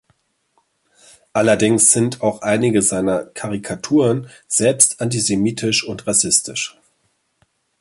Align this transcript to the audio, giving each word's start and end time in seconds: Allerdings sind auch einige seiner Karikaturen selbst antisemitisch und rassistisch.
Allerdings 1.31 1.91
sind 1.91 2.23
auch 2.23 2.41
einige 2.41 2.81
seiner 2.81 3.21
Karikaturen 3.25 4.31
selbst 4.47 4.99
antisemitisch 4.99 5.83
und 5.83 6.07
rassistisch. 6.07 6.75